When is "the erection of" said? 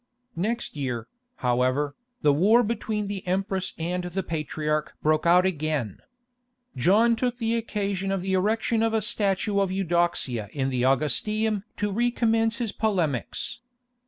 8.21-8.95